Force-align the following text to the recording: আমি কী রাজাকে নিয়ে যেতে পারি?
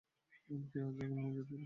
আমি 0.49 0.63
কী 0.63 0.77
রাজাকে 0.77 1.13
নিয়ে 1.13 1.31
যেতে 1.37 1.43
পারি? 1.47 1.59